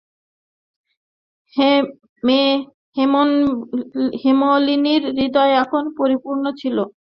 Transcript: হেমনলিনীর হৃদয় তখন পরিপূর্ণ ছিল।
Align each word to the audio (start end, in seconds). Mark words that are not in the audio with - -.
হেমনলিনীর 4.21 5.03
হৃদয় 5.17 5.53
তখন 5.61 5.83
পরিপূর্ণ 5.99 6.43
ছিল। 6.57 6.77